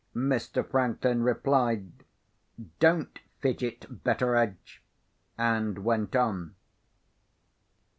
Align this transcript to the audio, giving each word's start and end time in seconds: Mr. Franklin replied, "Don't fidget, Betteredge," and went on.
Mr. 0.15 0.67
Franklin 0.67 1.21
replied, 1.21 1.91
"Don't 2.79 3.19
fidget, 3.39 4.01
Betteredge," 4.03 4.81
and 5.37 5.85
went 5.85 6.15
on. 6.15 6.55